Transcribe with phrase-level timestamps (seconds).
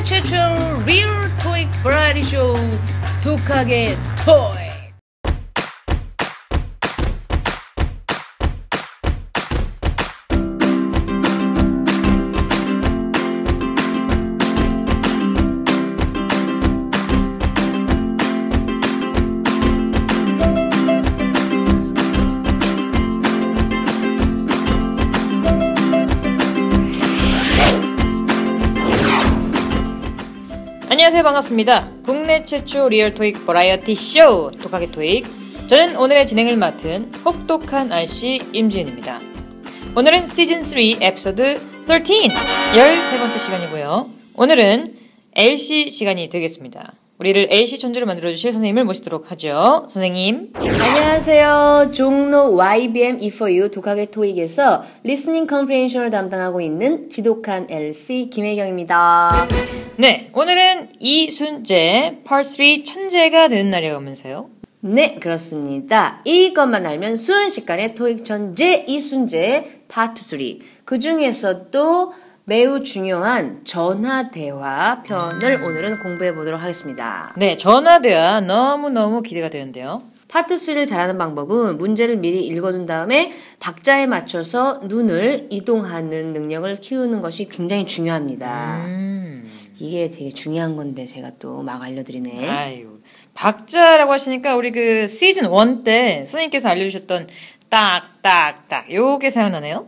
[0.00, 0.34] 국내 최초
[0.86, 2.56] 리얼 토익 버라이티 쇼
[3.22, 4.59] 독하게 토익
[31.20, 31.90] 안녕하세요 반갑습니다.
[32.02, 35.26] 국내 최초 리얼 토익 버라이어티 쇼 독하게 토익.
[35.68, 39.20] 저는 오늘의 진행을 맡은 혹독한 RC 임지은입니다.
[39.94, 44.08] 오늘은 시즌 3 에피소드 13 13번째 시간이고요.
[44.34, 44.96] 오늘은
[45.34, 46.94] LC 시간이 되겠습니다.
[47.18, 49.86] 우리를 LC 천재로 만들어주실 선생님을 모시도록 하죠.
[49.90, 50.54] 선생님.
[50.54, 51.90] 안녕하세요.
[51.92, 59.48] 종로 YBM E4U 독하게 토익에서 listening comprehension을 담당하고 있는 지독한 LC 김혜경입니다.
[59.96, 64.50] 네 오늘은 이순재 Part 3 천재가 되는 날이라면서요
[64.82, 66.22] 네, 그렇습니다.
[66.24, 70.38] 이것만 알면 순식간에 토익 천재 이순재 파트 3.
[70.86, 77.34] 그 중에서도 매우 중요한 전화 대화 편을 오늘은 공부해 보도록 하겠습니다.
[77.36, 84.06] 네 전화 대화 너무너무 기대가 되는데요 파트 3를 잘하는 방법은 문제를 미리 읽어둔 다음에 박자에
[84.06, 88.82] 맞춰서 눈을 이동하는 능력을 키우는 것이 굉장히 중요합니다.
[88.86, 89.09] 음.
[89.80, 92.48] 이게 되게 중요한 건데 제가 또 막 알려드리네.
[92.48, 93.00] 아유,
[93.34, 97.28] 박자라고 하시니까 우리 그 시즌 1 때 선생님께서 알려주셨던
[97.68, 99.86] 딱, 딱, 딱, 요게 생각나네요?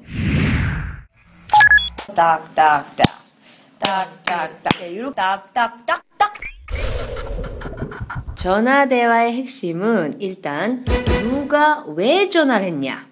[2.15, 2.87] 딱딱딱
[3.79, 6.35] 딱딱딱 이렇게 딱딱딱딱
[8.35, 13.07] 전화 대화의 핵심은 일단 누가 왜 전화를 했냐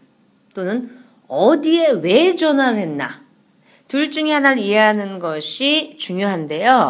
[0.55, 3.23] 또는 어디에 왜 전화를 했나
[3.91, 6.87] 둘 중에 하나를 이해하는 것이 중요한데요.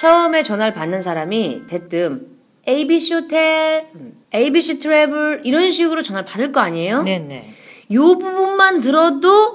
[0.00, 2.26] 처음에 전화를 받는 사람이 대뜸
[2.66, 3.88] ABC 호텔,
[4.34, 7.02] ABC travel 이런 식으로 전화를 받을 거 아니에요?
[7.02, 7.52] 네네.
[7.92, 9.52] 요 부분만 들어도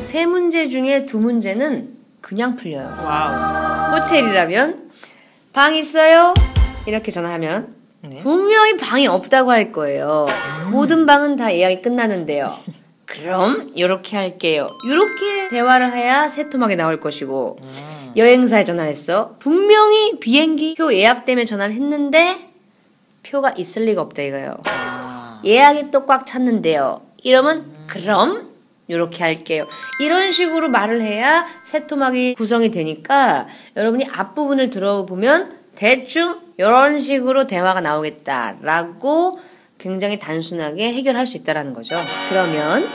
[0.00, 2.86] 세 문제 중에 두 문제는 그냥 풀려요.
[3.04, 3.96] Wow.
[3.96, 4.92] 호텔이라면
[5.52, 6.34] 방 있어요?
[6.86, 8.18] 이렇게 전화하면 네.
[8.18, 10.28] 분명히 방이 없다고 할 거예요.
[10.70, 12.56] 모든 방은 다 예약이 끝났는데요.
[13.12, 14.66] 그럼 이렇게 할게요.
[14.88, 17.58] 이렇게 대화를 해야 새토막이 나올 것이고
[18.16, 19.36] 여행사에 전화를 했어.
[19.38, 22.48] 분명히 비행기 표 예약 때문에 전화를 했는데
[23.22, 24.56] 표가 있을 리가 없다 이거예요.
[24.64, 27.02] 아, 예약이 또 꽉 찼는데요.
[27.22, 28.48] 이러면 그럼
[28.88, 29.60] 이렇게 할게요.
[30.00, 33.46] 이런 식으로 말을 해야 새 토막이 구성이 되니까
[33.76, 39.38] 여러분이 앞부분을 들어보면 대충 이런 식으로 대화가 나오겠다라고
[39.82, 41.96] 굉장히 단순하게 해결할 수 있다라는 거죠.
[42.28, 42.88] 그러면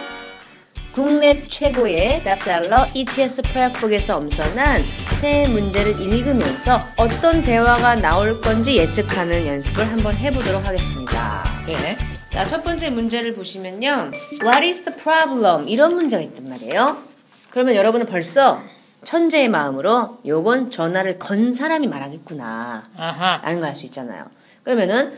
[0.94, 4.84] 국내 최고의 베스트셀러 ETS 프랩북에서 엄선한
[5.20, 11.44] 새 문제를 읽으면서 어떤 대화가 나올 건지 예측하는 연습을 한번 해보도록 하겠습니다.
[11.68, 11.98] 네.
[12.32, 14.12] 자, 첫 번째 문제를 보시면요.
[14.42, 15.68] What is the problem?
[15.68, 16.98] 이런 문제가 있단 말이에요.
[17.52, 18.62] 그러면 여러분은 벌써
[19.04, 22.90] 천재의 마음으로 요건 전화를 건 사람이 말하겠구나.
[22.98, 23.42] 아하.
[23.44, 24.26] 라는 걸 알 수 있잖아요.
[24.64, 25.14] 그러면은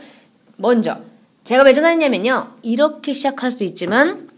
[0.56, 0.98] 먼저
[1.44, 2.56] 제가 왜 전화했냐면요.
[2.62, 4.28] 이렇게 시작할 수도 있지만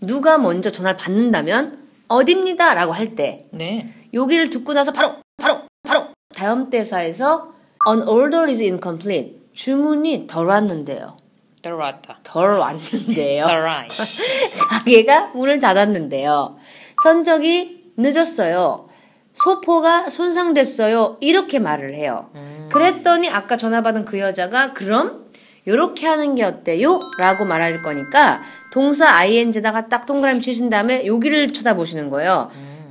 [0.00, 1.78] 누가 먼저 전화를 받는다면
[2.08, 3.92] 어딥니다 라고 할 때 네.
[4.14, 7.52] 여기를 듣고 나서 바로 바로 바로 다음 대사에서
[7.88, 9.40] An order is incomplete.
[9.54, 11.16] 주문이 덜 왔는데요.
[11.62, 12.20] 들어왔다.
[12.22, 13.44] 덜 왔는데요.
[13.48, 13.94] Alright.
[14.68, 16.56] 가게가 문을 닫았는데요.
[17.02, 18.88] 선적이 늦었어요.
[19.34, 21.18] 소포가 손상됐어요.
[21.20, 22.30] 이렇게 말을 해요.
[22.70, 25.26] 그랬더니 아까 전화 받은 그 여자가 그럼
[25.66, 26.98] 요렇게 하는 게 어때요?
[27.18, 28.40] 라고 말할 거니까
[28.72, 32.50] 동사 ing에다가 딱 동그라미 치신 다음에 여기를 쳐다보시는 거예요.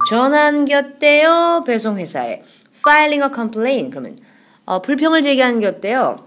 [0.09, 1.63] 전화하는 게 어때요?
[1.65, 2.41] 배송회사에.
[2.77, 3.89] filing a complaint.
[3.91, 4.17] 그러면
[4.65, 6.17] 어, 불평을 제기하는 게 어때요?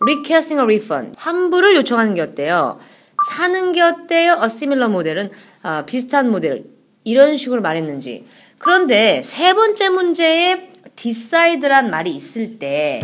[0.00, 1.14] requesting a refund.
[1.18, 2.78] 환불을 요청하는 게 어때요?
[3.30, 4.32] 사는 게 어때요?
[4.40, 5.30] a similar 모델은
[5.62, 6.64] 아, 비슷한 모델.
[7.04, 8.26] 이런 식으로 말했는지.
[8.58, 13.00] 그런데 세 번째 문제에 decide란 말이 있을 때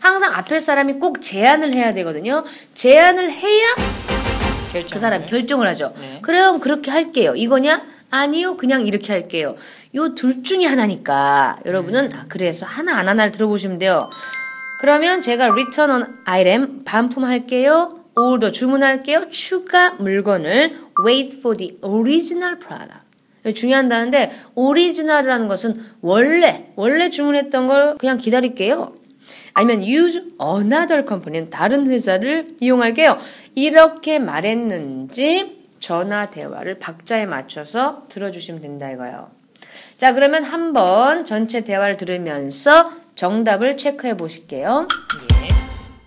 [0.00, 2.44] 항상 앞에 사람이 꼭 제안을 해야 되거든요.
[2.74, 3.66] 제안을 해야.
[4.90, 5.92] 그 사람이 결정을 하죠.
[6.00, 6.18] 네.
[6.22, 7.34] 그래요, 그렇게 할게요.
[7.36, 7.82] 이거냐?
[8.10, 9.56] 아니요, 그냥 이렇게 할게요.
[9.94, 13.98] 요 둘 중에 하나니까 여러분은 아, 그래서 하나 안 하나를 들어보시면 돼요.
[14.80, 17.98] 그러면 제가 return on item 반품할게요.
[18.16, 19.28] order 주문할게요.
[19.30, 23.00] 추가 물건을 wait for the original product.
[23.54, 28.94] 중요한다는데 오리지널이라는 것은 원래 원래 주문했던 걸 그냥 기다릴게요.
[29.54, 33.18] 아니면 use another company 다른 회사를 이용할게요.
[33.54, 39.30] 이렇게 말했는지 전화 대화를 박자에 맞춰서 들어주시면 된다 이거예요.
[39.96, 44.88] 자, 그러면 한번 전체 대화를 들으면서 정답을 체크해 보실게요.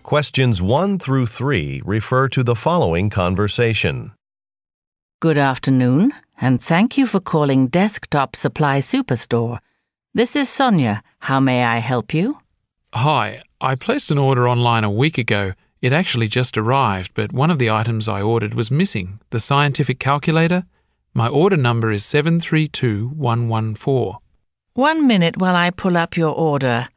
[0.03, 4.11] Questions 1 through 3 refer to the following conversation.
[5.19, 6.11] Good afternoon,
[6.41, 9.59] and thank you for calling Desktop Supply Superstore.
[10.13, 11.01] This is Sonia.
[11.19, 12.42] How may I help you?
[12.95, 15.53] Hi, I placed an order online a week ago.
[15.81, 19.97] It actually just arrived, but one of the items I ordered was missing the scientific
[19.97, 20.65] calculator.
[21.15, 24.13] My order number is 732114.
[24.75, 26.87] One minute while I pull up your order.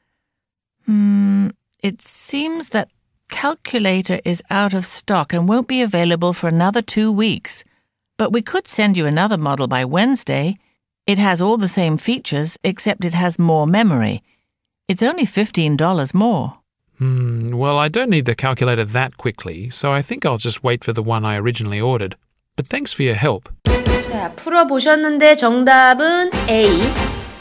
[0.85, 1.49] Hmm,
[1.83, 2.91] it seems that
[3.31, 7.65] calculator is out of stock and won't be available for another two weeks.
[8.19, 10.59] But we could send you another model by Wednesday.
[11.07, 14.23] It has all the same features, except it has more memory.
[14.88, 16.54] It's only $15 more.
[16.98, 20.84] Hmm, well, I don't need the calculator that quickly, so I think I'll just wait
[20.84, 22.16] for the one I originally ordered.
[22.56, 23.50] But thanks for your help.
[24.12, 26.68] 자, 풀어보셨는데 정답은 A,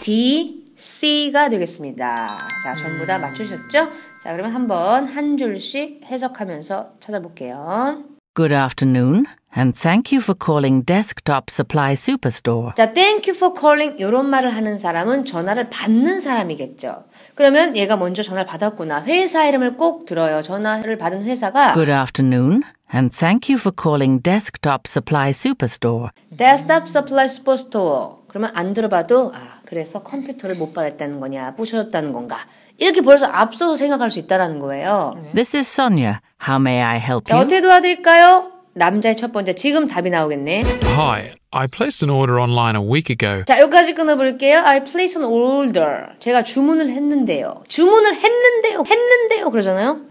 [0.00, 2.38] D, C가 되겠습니다.
[2.62, 3.90] 자, 전부 다 맞추셨죠?
[4.22, 8.04] 자, 그러면 한번 한 줄씩 해석하면서 찾아볼게요.
[8.34, 12.73] Good afternoon, And thank you for calling Desktop Supply Superstore.
[12.75, 17.05] 자, thank you for calling 이런 말을 하는 사람은 전화를 받는 사람이겠죠.
[17.35, 19.03] 그러면 얘가 먼저 전화를 받았구나.
[19.03, 20.41] 회사 이름을 꼭 들어요.
[20.41, 22.63] 전화를 받은 회사가 Good afternoon,
[22.93, 26.09] and thank you for calling Desktop Supply Superstore.
[26.35, 28.25] Desktop Supply Superstore.
[28.27, 32.37] 그러면 안 들어봐도 아, 그래서 컴퓨터를 못 받았다는 거냐, 부셔졌다는 건가.
[32.77, 35.15] 이렇게 벌써 앞서서 생각할 수 있다라는 거예요.
[35.33, 36.19] This is Sonia.
[36.45, 37.45] How may I help 자, you?
[37.45, 38.54] 어떻게 도와드릴까요?
[38.79, 39.53] 남자의 첫 번째.
[39.53, 40.63] 지금 답이 나오겠네.
[40.83, 43.43] Hi, I placed an order online a week ago.
[43.45, 44.59] 자, 여기까지 끊어볼게요.
[44.65, 46.07] I place an order.
[46.19, 47.63] 제가 주문을 했는데요.
[47.69, 48.83] 주문을 했는데요.
[48.85, 49.49] 했는데요.
[49.51, 50.01] 그러잖아요.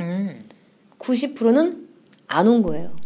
[0.98, 1.84] 90%는
[2.28, 2.96] 안 온 거예요.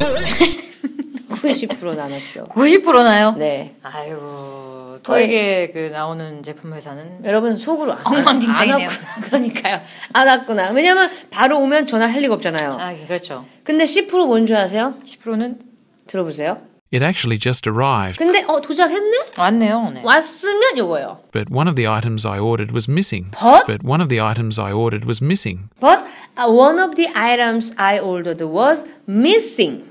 [1.29, 2.45] 90%는 안 왔어.
[2.45, 3.35] 90%나요?
[3.37, 3.75] 네.
[3.83, 8.75] 아이고, 토익에 그 나오는 제품 회사는 여러분 속으로 안, 엉망진창이네요.
[8.75, 9.15] 안 왔구나.
[9.27, 9.81] 그러니까요.
[10.13, 10.69] 안 왔구나.
[10.71, 12.77] 왜냐면 바로 오면 전화를 할 리가 없잖아요.
[12.79, 13.45] 아, 그렇죠.
[13.63, 14.95] 근데 10%뭔 줄 아세요?
[15.03, 15.59] 10%는
[16.07, 16.61] 들어보세요.
[16.92, 19.32] It actually just arrived, 근데 어 도착했네?
[19.36, 19.90] 왔네요.
[19.94, 20.02] 네.
[20.04, 21.18] 왔으면 요거예요.
[21.32, 23.32] but one of the items I ordered was missing.
[23.32, 23.66] But?
[23.66, 25.70] But one of the items I ordered was missing.
[25.80, 26.06] But
[26.38, 29.90] uh, one of the items I ordered was missing.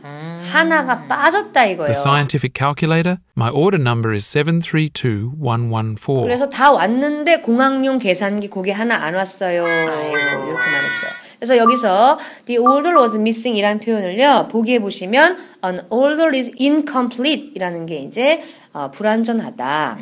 [0.53, 1.91] 하나가 빠졌다 이거예요.
[1.91, 3.17] The scientific calculator?
[3.35, 6.23] My order number is 732114.
[6.23, 9.67] 그래서 다 왔는데 공학용 계산기 고게 하나 안 왔어요.
[9.67, 10.15] 이렇게
[10.47, 11.07] 말했죠.
[11.38, 14.48] 그래서 여기서 the order was missing 이라는 표현을요.
[14.50, 18.42] 보기에 보시면 an order is incomplete 이라는 게 이제
[18.72, 19.98] 어, 불완전하다.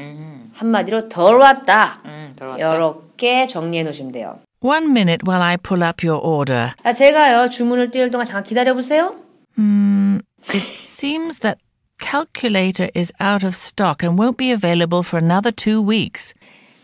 [0.54, 2.00] 한마디로 덜 왔다.
[2.04, 2.74] 음, 들어왔다.
[2.74, 4.40] 이렇게 정리해 놓으시면 돼요.
[4.60, 6.72] One minute while I pull up your order.
[6.82, 9.14] 자, 제가요 주문을 띄울 동안 잠깐 기다려 보세요.
[9.56, 11.58] Hmm, it seems that
[12.00, 16.34] calculator is out of stock and won't be available for another two weeks.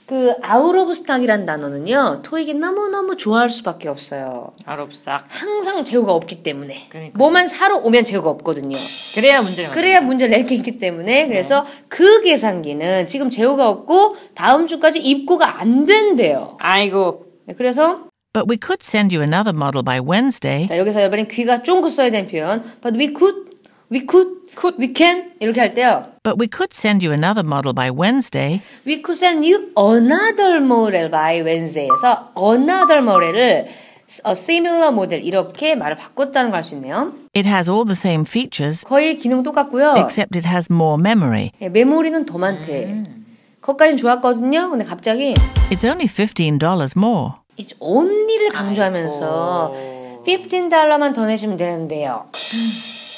[0.07, 2.21] 그 out of stock이란 단어는요.
[2.23, 4.53] 토익이 너무너무 좋아할 수밖에 없어요.
[4.67, 5.25] Out of stock.
[5.29, 6.87] 항상 재고가 없기 때문에.
[6.89, 7.17] 그러니까요.
[7.19, 8.77] 뭐만 사러 오면 재고가 없거든요.
[9.15, 14.67] 그래야 문제를 그래야 문제를 낼 게 있기 때문에 그래서 그 계산기는 지금 재고가 없고 다음
[14.67, 16.57] 주까지 입고가 안 된대요.
[16.61, 17.27] 아이고.
[17.47, 18.05] 네, 그래서
[18.35, 20.67] But we could send you another model by Wednesday.
[20.67, 23.51] 자, 여기서 여러분이 귀가 쫑긋 써야 되는 표현 but we could,
[23.93, 24.77] we could, could.
[24.79, 26.07] we can 이렇게 할 때요.
[26.23, 28.63] But we could send you another model by Wednesday.
[28.87, 33.67] We could send you another model by Wednesday에서 another model을
[34.27, 37.13] a similar model 이렇게 말을 바꿨다는 걸 알 수 있네요.
[37.35, 39.95] It has all the same features, 거의 기능 똑같고요.
[39.97, 41.51] except it has more memory.
[41.63, 43.03] 예, 메모리는 더 많대.
[43.61, 44.69] 그것까진 좋았거든요.
[44.71, 45.35] 근데 갑자기
[45.71, 47.35] It's only $15 more.
[47.59, 49.73] It's only를 강조하면서
[50.27, 52.27] 15달러만 더 내시면 되는데요.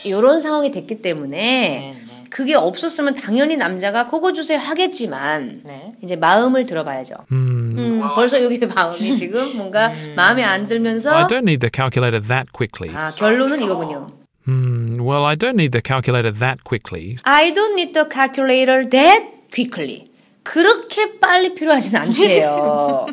[0.05, 2.25] 이런 상황이 됐기 때문에 네, 네.
[2.31, 5.95] 그게 없었으면 당연히 남자가 그거 주세요 하겠지만 네.
[6.03, 7.15] 이제 마음을 들어봐야죠.
[7.31, 7.79] Hmm.
[7.79, 12.51] 음, 벌써 여기 마음이 지금 뭔가 마음에 안 들면서 I don't need the calculator that
[12.53, 12.95] quickly.
[12.95, 14.09] 아, 결론은 이거군요.
[14.47, 17.17] Hmm, well, I don't need the calculator that quickly.
[17.25, 20.11] I don't need the calculator that quickly.
[20.43, 23.07] 그렇게 빨리 필요하진 않대요.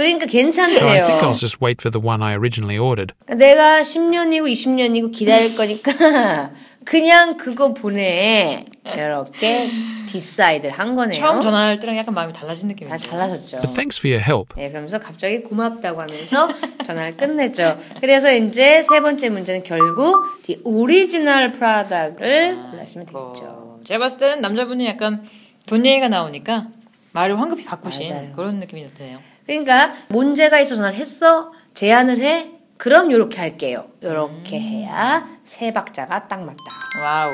[0.00, 1.20] 그러니까 So I think 괜찮대요.
[1.20, 3.14] I'll just wait for the one I originally ordered.
[3.28, 6.50] 내가 10년이고 20년이고 기다릴 거니까
[6.84, 8.64] 그냥 그거 보내.
[8.84, 9.70] 이렇게
[10.06, 11.20] decide를 한 거네요.
[11.20, 13.10] 처음 전화할 때랑 약간 마음이 달라진 다 느낌이죠.
[13.10, 13.58] 달라졌죠.
[13.60, 14.54] But thanks for your help.
[14.56, 16.48] 네, 그러면서 갑자기 고맙다고 하면서
[16.86, 17.78] 전화를 끝냈죠.
[18.00, 23.44] 그래서 이제 세 번째 문제는 결국 the original product을 골라시면 되겠죠.
[23.44, 25.22] 어, 제가 봤을 때는 남자분이 약간
[25.68, 26.68] 돈 얘기가 나오니까
[27.12, 28.32] 말을 황급히 바꾸신 맞아요.
[28.34, 29.18] 그런 느낌이 드네요.
[29.49, 33.87] 그러니까 문제가 있어 전화를 했어 제안을 해 그럼 요렇게 할게요.
[34.03, 36.57] 요렇게 해야 세 박자가 딱 맞다.
[37.01, 37.31] 와우.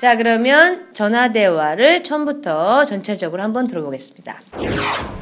[0.00, 4.36] 자, 그러면 전화 대화를 처음부터 전체적으로 한번 들어보겠습니다.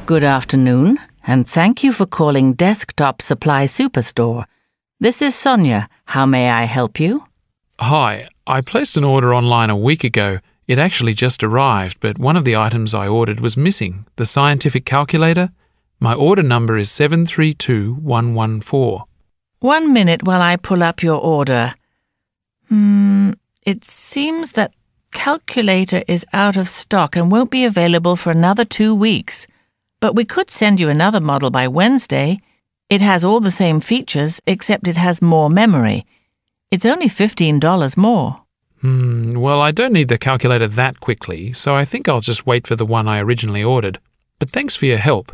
[0.07, 4.45] Good afternoon, and thank you for calling Desktop Supply Superstore.
[4.99, 5.87] This is Sonia.
[6.07, 7.23] How may I help you?
[7.79, 10.39] Hi, I placed an order online a week ago.
[10.67, 14.85] It actually just arrived, but one of the items I ordered was missing the scientific
[14.85, 15.51] calculator.
[16.00, 19.00] My order number is 732114.
[19.60, 21.74] One minute while I pull up your order.
[22.68, 24.72] Hmm, it seems that
[25.12, 29.48] calculator is out of stock and won't be available for another two weeks.
[30.00, 32.38] But we could send you another model by Wednesday.
[32.88, 36.06] It has all the same features, except it has more memory.
[36.70, 38.42] It's only $15 more.
[38.80, 42.68] Hmm, well, I don't need the calculator that quickly, so I think I'll just wait
[42.68, 43.98] for the one I originally ordered.
[44.38, 45.32] But thanks for your help.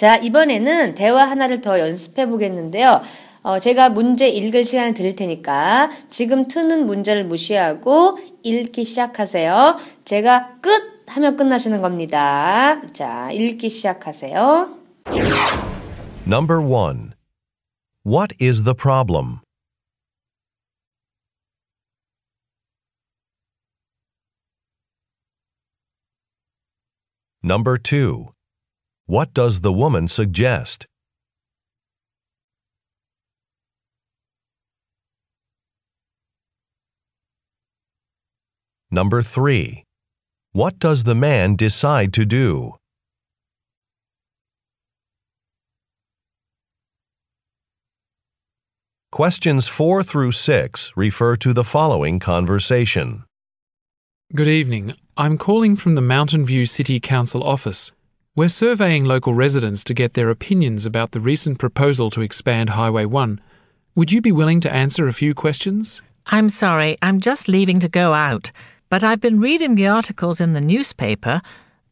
[0.00, 3.02] 자, 이번에는 대화 하나를 더 연습해 보겠는데요.
[3.42, 9.76] 어, 제가 문제 읽을 시간을 드릴 테니까 지금 트는 문제를 무시하고 읽기 시작하세요.
[10.06, 12.80] 제가 끝 하면 끝나시는 겁니다.
[12.94, 14.74] 자, 읽기 시작하세요.
[16.26, 17.12] Number 1.
[18.06, 19.40] What is the problem?
[27.44, 28.30] Number 2.
[29.10, 30.86] What does the woman suggest?
[38.88, 39.82] Number 3.
[40.52, 42.76] What does the man decide to do?
[49.10, 53.24] Questions 4 through 6 refer to the following conversation.
[54.32, 54.94] Good evening.
[55.16, 57.90] I'm calling from the Mountain View City Council office.
[58.40, 63.04] We're surveying local residents to get their opinions about the recent proposal to expand Highway
[63.04, 63.38] 1.
[63.96, 66.00] Would you be willing to answer a few questions?
[66.24, 68.50] I'm sorry, I'm just leaving to go out.
[68.88, 71.42] But I've been reading the articles in the newspaper,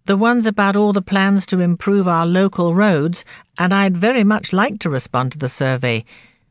[0.06, 3.26] the ones about all the plans to improve our local roads,
[3.58, 6.02] and I'd very much like to respond to the survey.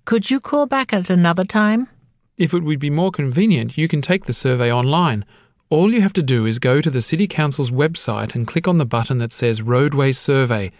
[0.05, 1.87] Could you call back at another time?
[2.37, 5.25] If it would be more convenient, you can take the survey online.
[5.70, 8.76] All you have to do is go to the City Council's website and click on
[8.78, 10.70] the button that says Roadway Survey.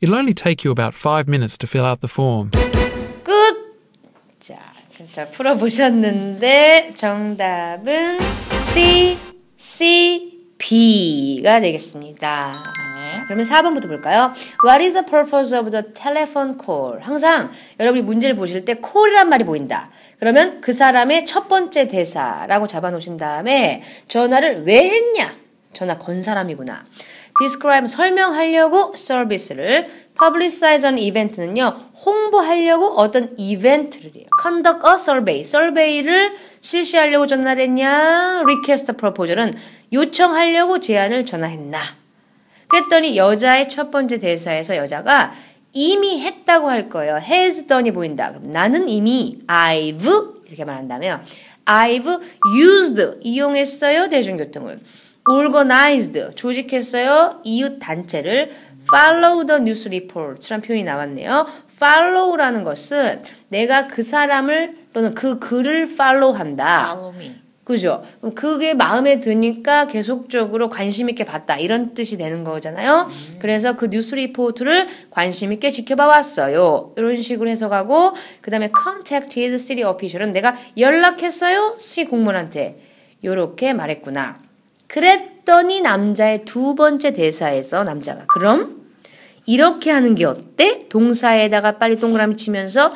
[0.00, 2.50] It'll only take you about five minutes to fill out the form.
[3.22, 3.32] 끝!
[4.40, 4.58] 자,
[5.12, 8.18] 자, 풀어보셨는데, 정답은
[8.72, 9.18] C,
[9.56, 10.31] C,
[10.63, 12.53] B가 되겠습니다.
[13.09, 14.33] 자, 그러면 4번부터 볼까요?
[14.65, 17.01] What is the purpose of the telephone call?
[17.01, 17.51] 항상
[17.81, 19.91] 여러분이 문제를 보실 때 call이란 말이 보인다.
[20.19, 25.35] 그러면 그 사람의 첫 번째 대사라고 잡아놓으신 다음에 전화를 왜 했냐?
[25.73, 26.85] 전화 건 사람이구나.
[27.41, 37.63] describe 설명하려고 서비스를 publicize an event는요 홍보하려고 어떤 이벤트를 conduct a survey survey를 실시하려고 전화를
[37.63, 39.53] 했냐 request proposal은
[39.91, 41.79] 요청하려고 제안을 전화했나
[42.67, 45.33] 그랬더니 여자의 첫 번째 대사에서 여자가
[45.73, 47.17] 이미 했다고 할 거예요.
[47.17, 48.29] has done이 보인다.
[48.29, 51.23] 그럼 나는 이미 I've 이렇게 말한다면
[51.65, 52.21] I've
[52.57, 54.79] used 이용했어요 대중교통을.
[55.29, 58.51] Organized 조직했어요 이웃 단체를
[58.91, 61.47] follow the news report라는 표현이 나왔네요.
[61.75, 66.97] follow라는 것은 내가 그 사람을 또는 그 글을 follow한다.
[67.63, 68.03] 그죠?
[68.19, 71.57] 그럼 그게 마음에 드니까 계속적으로 관심 있게 봤다.
[71.57, 73.09] 이런 뜻이 되는 거잖아요.
[73.39, 76.91] 그래서 그 뉴스 리포트를 관심 있게 지켜봐 왔어요.
[76.97, 81.77] 이런 식으로 해석하고, 그 다음에 contacted city official은 내가 연락했어요.
[81.79, 82.79] 시 공무원한테.
[83.23, 84.35] 요렇게 말했구나.
[84.93, 88.83] 그랬더니 남자의 두 번째 대사에서 남자가, 그럼?
[89.47, 90.87] 이렇게 하는 게 어때?
[90.87, 92.93] 동사에다가 빨리 동그라미 치면서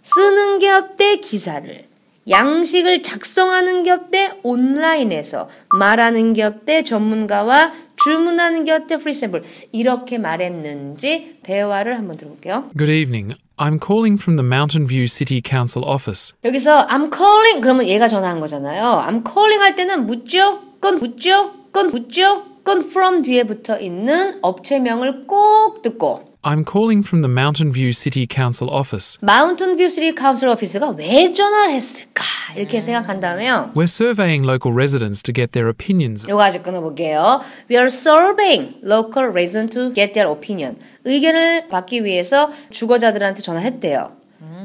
[0.00, 1.16] 쓰는 게 어때?
[1.16, 1.84] 기사를.
[2.30, 4.32] 양식을 작성하는 게 어때?
[4.42, 6.82] 온라인에서 말하는 게 어때?
[6.82, 8.96] 전문가와 주문하는 게 어때?
[8.96, 12.70] Free sample 이렇게 말했는지 대화를 한번 들어볼게요.
[12.74, 13.34] Good evening.
[13.58, 16.32] I'm calling from the Mountain View City Council office.
[16.42, 19.04] 여기서 I'm calling 그러면 얘가 전화한 거잖아요.
[19.06, 26.64] I'm calling 할 때는 무조건 무조건 무조건 from 뒤에 붙어 있는 업체명을 꼭 듣고 I'm
[26.64, 29.18] calling from the Mountain View City Council office.
[29.20, 32.22] Mountain View City Council office가 왜 전화를 했을까?
[32.54, 33.72] 이렇게 생각한 다음에요.
[33.74, 36.24] We're surveying local residents to get their opinions.
[36.30, 37.40] 요거 아직 끊어볼게요.
[37.68, 40.78] We are surveying local residents to get their opinion.
[41.04, 44.12] 의견을 받기 위해서 주거자들한테 전화했대요.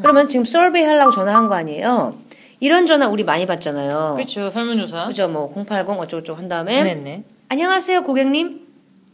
[0.03, 2.15] 그러면 지금 survey 하려고 전화한 거 아니에요?
[2.61, 4.13] 이런 전화 우리 많이 받잖아요.
[4.15, 4.51] 그렇죠.
[4.51, 5.07] 설문조사.
[5.07, 5.27] 그죠?
[5.27, 6.83] 뭐, 080 어쩌고저쩌고 한 다음에.
[6.83, 7.23] 네네.
[7.49, 8.67] 안녕하세요, 고객님.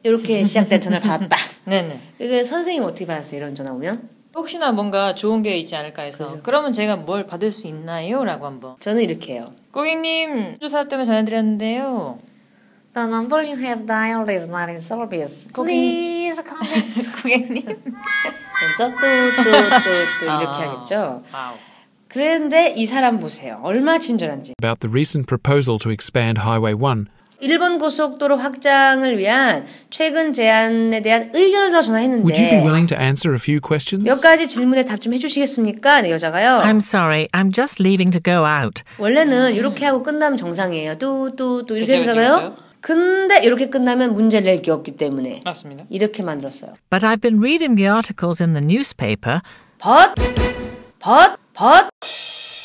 [0.03, 1.37] 이렇게 시작된 전화를 받았다.
[1.63, 2.01] 네네.
[2.19, 4.09] 이게 선생님 어떻게 받았어요, 이런 전화 오면?
[4.35, 8.23] 혹시나 뭔가 좋은 게 있지 않을까 해서 그러면 제가 뭘 받을 수 있나요?
[8.25, 9.51] 라고 한번 저는 이렇게 해요.
[9.71, 12.19] 고객님 조사 때문에 전화드렸는데요
[12.93, 15.47] The number you have dialed is not in service.
[15.53, 17.09] Please contact.
[17.23, 19.89] 고객님 그래서 뚜뚜뚜뚜
[20.25, 20.71] 이렇게 아.
[20.71, 21.21] 하겠죠.
[21.33, 21.55] 와우
[22.09, 23.59] 그런데 이 사람 보세요.
[23.63, 24.53] 얼마나 친절한지.
[24.61, 27.05] About the recent proposal to expand Highway 1.
[27.39, 32.97] 일본 고속도로 확장을 위한 최근 제안에 대한 의견을 더 Would you be 전화했는데 willing to
[32.97, 34.03] answer a few questions?
[34.03, 36.01] 몇 가지 질문에 답 좀 해주시겠습니까?
[36.01, 36.63] 네, 여자가요.
[36.63, 38.81] I'm sorry, I'm just leaving to go out.
[38.97, 40.97] 원래는 이렇게 하고 끝나면 정상이에요.
[40.97, 41.97] 뚜뚜뚜 이렇게.
[41.99, 42.55] 그쵸.
[42.81, 46.73] 근데 이렇게 끝나면 문제를 낼게 없기 때문에 맞습니다 이렇게 만들었어요.
[46.89, 49.41] But I've been reading the articles in the newspaper.
[49.83, 50.15] But,
[51.03, 51.89] but, but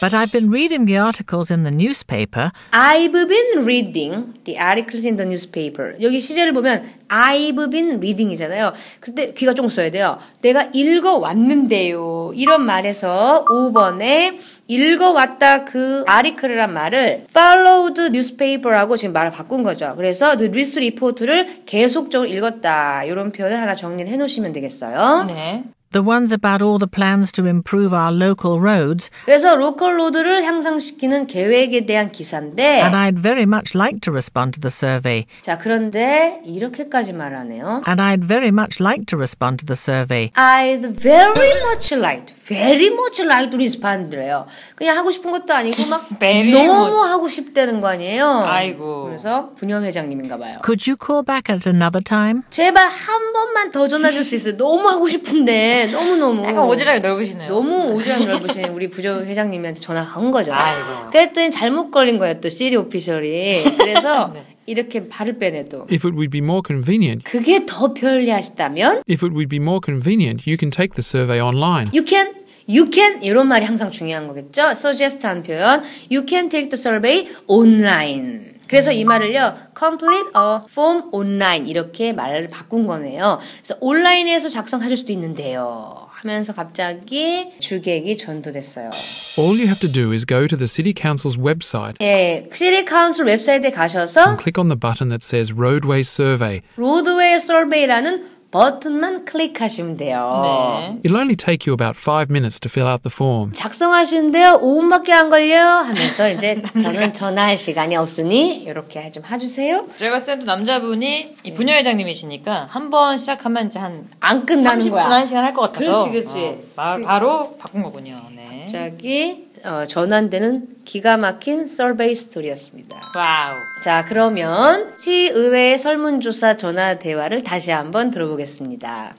[0.02, 2.50] But I've been reading the articles in the newspaper.
[2.72, 5.94] I've been reading the articles in the newspaper.
[6.00, 8.72] 여기 시제를 보면 I've been reading이잖아요.
[8.98, 10.18] 그때 귀가 쫑 써야 돼요.
[10.40, 12.32] 내가 읽어왔는데요.
[12.34, 19.94] 이런 말에서 5번에 읽어왔다 그 아리클이란 말을 followed newspaper하고 지금 말을 바꾼 거죠.
[19.96, 23.04] 그래서 the news report를 계속적으로 읽었다.
[23.04, 25.26] 이런 표현을 하나 정리를 해놓으시면 되겠어요.
[25.28, 25.62] 네
[25.93, 29.09] The ones about all the plans to improve our local roads.
[29.23, 34.61] 그래서 로컬 로드를 향상시키는 계획에 대한 기사인데 And I'd very much like to respond to
[34.61, 35.25] the survey.
[35.41, 37.83] 자 그런데 이렇게까지 말하네요.
[37.87, 40.29] And I'd very much like to respond to the survey.
[40.35, 44.46] I'd very much like, very much like to respond래요.
[44.74, 47.08] 그냥 하고 싶은 것도 아니고 막 Very 너무 much.
[47.08, 48.26] 하고 싶다는 거 아니에요.
[48.46, 49.04] 아이고.
[49.06, 50.58] 그래서 부녀 회장님인가 봐요.
[50.64, 52.42] Could you call back at another time?
[52.50, 54.56] 제발 한 번만 더 전화 줄 수 있어요.
[54.56, 56.42] 너무 하고 싶은데 너무 너무.
[56.44, 60.52] 약간 오지랖이 넓으시네요 너무 오지랖 넓으신 우리 부녀 회장님한테 전화한 거죠.
[60.52, 61.10] 아이고.
[61.10, 62.40] 그랬더니 잘못 걸린 거예요.
[62.40, 63.64] 또 city official이.
[63.78, 64.46] 그래서 네.
[64.66, 65.86] 이렇게 발을 빼네 또.
[65.90, 70.46] If it would be more convenient, 그게 더 편리하시다면 if it would be more convenient,
[70.48, 71.90] you can take the survey online.
[71.92, 72.30] You can,
[72.68, 74.70] you can 이런 말이 항상 중요한 거겠죠.
[74.72, 75.82] suggest 한 표현.
[76.10, 78.52] You can take the survey online.
[78.68, 83.38] 그래서 이 말을요, complete a form online 이렇게 말을 바꾼 거네요.
[83.62, 86.08] 그래서 온라인에서 작성하실 수도 있는데요.
[86.22, 88.90] 하면서 갑자기 주객이 전도됐어요.
[89.38, 93.24] All you have to do is go to the City Council's website 예, city council
[93.26, 96.60] 웹사이트에 가셔서 and click on the button that says Roadway Survey.
[96.76, 100.40] Roadway Survey라는 버튼만 클릭하시면 돼요.
[100.44, 101.00] 네.
[101.08, 103.50] It'll only take you about five minutes to fill out the form.
[103.52, 109.86] 작성하시는데요, 5분밖에 안 걸려 하면서 이제 저는 전화할 시간이 없으니 이렇게 좀 해주세요.
[109.96, 115.04] 제가 봤을 때도 남자분이 이 부녀 회장님이시니까 한 번 시작하면 이제 한안 끝나는 30분 거야.
[115.10, 116.44] 한 시간 할 것 같아서 그렇지, 그렇지.
[116.46, 118.60] 어, 바, 바로 바꾼 거군요 네.
[118.64, 122.97] 갑자기 어, 전환되는 기가 막힌 서베이 스토리였습니다.
[123.15, 129.15] 와우 자, 그러면 시의회 설문조사 전화 대화를 다시 한번 들어보겠습니다.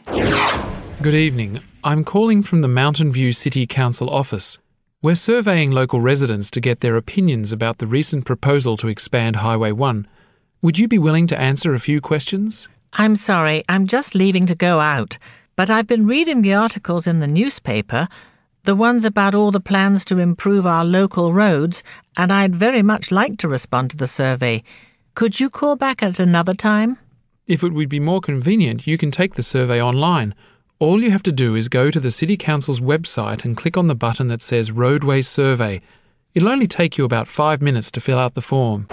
[1.03, 1.61] Good evening.
[1.85, 4.59] I'm calling from the Mountain View City Council office.
[5.01, 9.71] We're surveying local residents to get their opinions about the recent proposal to expand Highway
[9.71, 10.07] 1.
[10.61, 12.69] Would you be willing to answer a few questions?
[12.95, 15.19] I'm sorry, I'm just leaving to go out.
[15.55, 18.09] But I've been reading the articles in the newspaper,
[18.64, 21.84] the ones about all the plans to improve our local roads,
[22.16, 24.64] and I'd very much like to respond to the survey.
[25.16, 26.98] Could you call back at another time?
[27.46, 30.34] If it would be more convenient, you can take the survey online.
[30.80, 33.88] All you have to do is go to the City Council's website and click on
[33.88, 35.82] the button that says Roadway Survey.
[36.34, 38.88] It'll only take you about five minutes to fill out the form.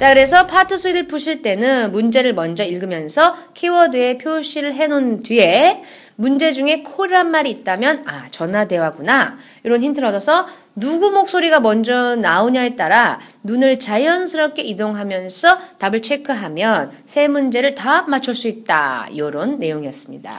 [0.00, 5.82] 자, 그래서 파트 3를 푸실 때는 문제를 먼저 읽으면서 키워드에 표시를 해놓은 뒤에
[6.16, 9.36] 문제 중에 call이란 말이 있다면 아, 전화 대화구나.
[9.62, 17.74] 이런 힌트를 얻어서 누구 목소리가 먼저 나오냐에 따라 눈을 자연스럽게 이동하면서 답을 체크하면 세 문제를
[17.74, 19.08] 다 맞출 수 있다.
[19.10, 20.30] 이런 내용이었습니다.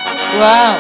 [0.42, 0.80] Wow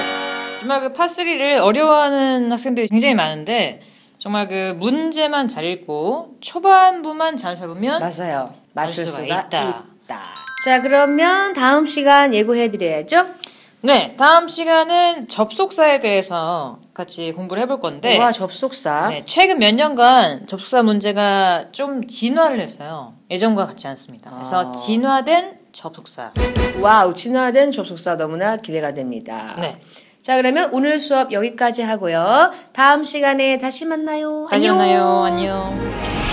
[0.60, 3.91] 정말 그 파트 3를 어려워하는 학생들이 굉장히 많은데
[4.22, 8.54] 정말 그 문제만 잘 읽고 초반부만 잘 잡으면 맞아요.
[8.74, 9.86] 맞출 알 수가 수가 있다.
[10.04, 10.24] 있다.
[10.64, 13.26] 자, 그러면 다음 시간 예고해 드려야죠.
[13.84, 19.08] 네 다음 시간은 접속사에 대해서 같이 공부를 해볼 건데 와, 접속사.
[19.10, 23.16] 네, 최근 몇 년간 접속사 문제가 좀 진화를 했어요.
[23.32, 24.30] 예전과 같지 않습니다.
[24.30, 24.72] 그래서 아.
[24.72, 26.34] 진화된 접속사.
[26.80, 29.56] Wow, 진화된 접속사 너무나 기대가 됩니다.
[29.60, 29.80] 네.
[30.22, 32.52] 자, 그러면 오늘 수업 여기까지 하고요.
[32.74, 34.46] 다음 시간에 다시 만나요.
[34.50, 34.78] 다시 안녕.
[34.78, 35.24] 만나요.
[35.24, 36.31] 안녕.